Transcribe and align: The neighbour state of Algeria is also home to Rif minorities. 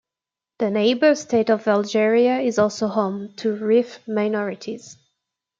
The 0.57 0.71
neighbour 0.71 1.13
state 1.13 1.51
of 1.51 1.67
Algeria 1.67 2.39
is 2.39 2.57
also 2.57 2.87
home 2.87 3.35
to 3.37 3.53
Rif 3.55 3.99
minorities. 4.07 4.97